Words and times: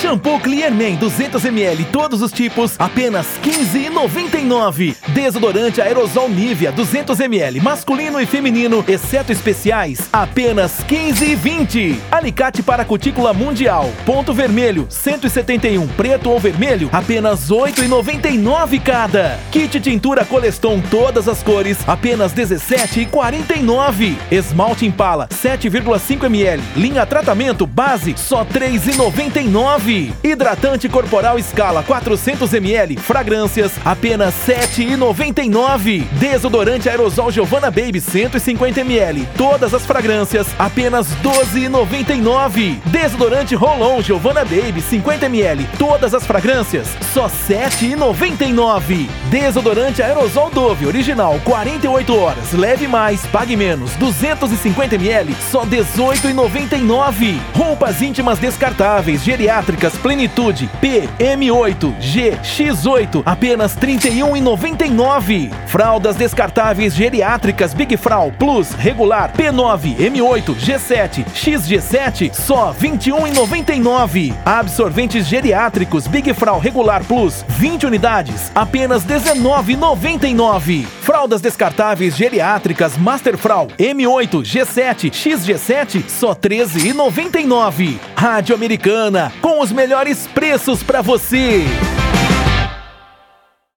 Shampoo 0.00 0.38
Clearman 0.38 0.96
200ml 0.96 1.84
todos 1.90 2.22
os 2.22 2.30
tipos, 2.30 2.76
apenas 2.78 3.26
15,99. 3.42 4.94
Desodorante 5.08 5.82
aerosol 5.82 6.28
Nivea 6.28 6.72
200ml 6.72 7.60
masculino 7.60 8.20
e 8.20 8.24
feminino, 8.24 8.84
exceto 8.86 9.32
especiais, 9.32 10.08
apenas 10.12 10.84
15,20. 10.84 11.96
Alicate 12.12 12.62
para 12.62 12.84
cutícula 12.84 13.34
mundial, 13.34 13.90
ponto 14.06 14.32
vermelho 14.32 14.86
171 14.88 15.88
preto 15.88 16.30
ou 16.30 16.38
vermelho, 16.38 16.88
apenas 16.92 17.50
8,99 17.50 18.80
cada. 18.80 19.36
Kit 19.50 19.80
tintura 19.80 20.24
Coleston 20.24 20.80
todas 20.88 21.26
as 21.26 21.42
cores, 21.42 21.76
apenas 21.88 22.32
17,49. 22.32 24.16
Esmalte 24.30 24.86
Impala 24.86 25.26
7,5 25.26 26.26
ml, 26.26 26.62
linha 26.76 27.04
tratamento 27.04 27.66
base 27.66 28.14
só 28.16 28.44
3,99. 28.44 29.87
Hidratante 29.88 30.86
corporal 30.86 31.38
escala 31.38 31.82
400 31.82 32.52
ml, 32.52 32.98
fragrâncias 32.98 33.72
apenas 33.82 34.34
7,99. 34.46 36.06
Desodorante 36.18 36.90
aerosol 36.90 37.32
Giovanna 37.32 37.70
Baby 37.70 37.98
150 37.98 38.82
ml, 38.82 39.26
todas 39.34 39.72
as 39.72 39.86
fragrâncias 39.86 40.48
apenas 40.58 41.06
12,99. 41.22 42.78
Desodorante 42.84 43.54
Rolon 43.54 44.02
Giovanna 44.02 44.44
Baby 44.44 44.82
50 44.82 45.24
ml, 45.24 45.66
todas 45.78 46.12
as 46.12 46.26
fragrâncias 46.26 46.88
só 47.14 47.26
7,99. 47.26 49.08
Desodorante 49.30 50.02
aerosol 50.02 50.50
Dove 50.50 50.86
original 50.86 51.40
48 51.44 52.14
horas, 52.14 52.52
leve 52.52 52.86
mais, 52.86 53.22
pague 53.28 53.56
menos, 53.56 53.92
250 53.92 54.96
ml 54.96 55.34
só 55.50 55.64
18,99. 55.64 57.40
Roupas 57.54 58.02
íntimas 58.02 58.38
descartáveis 58.38 59.22
geriátricas 59.22 59.77
Plenitude 59.78 60.68
P, 60.80 61.08
M8, 61.18 62.00
G, 62.00 62.32
X8 62.42 63.22
apenas 63.24 63.76
31,99. 63.76 65.50
Fraldas 65.66 66.16
descartáveis 66.16 66.94
geriátricas 66.94 67.72
Big 67.72 67.96
Frau 67.96 68.32
Plus 68.32 68.72
regular 68.72 69.32
P9, 69.32 69.96
M8, 69.96 70.54
G7, 70.56 71.24
XG7 71.32 72.34
só 72.34 72.74
21,99. 72.74 74.34
Absorventes 74.44 75.26
geriátricos 75.26 76.08
Big 76.08 76.34
Frau 76.34 76.58
regular 76.58 77.04
Plus 77.04 77.44
20 77.48 77.86
unidades 77.86 78.50
apenas 78.54 79.04
19,99. 79.04 80.86
Fraldas 81.02 81.40
descartáveis 81.40 82.16
geriátricas 82.16 82.96
Master 82.96 83.36
Frau 83.38 83.68
M8, 83.78 84.42
G7, 84.42 85.10
XG7 85.10 86.08
só 86.08 86.34
13,99. 86.34 88.07
Rádio 88.18 88.52
Americana 88.52 89.32
com 89.40 89.60
os 89.60 89.70
melhores 89.70 90.26
preços 90.26 90.82
para 90.82 91.00
você. 91.00 91.64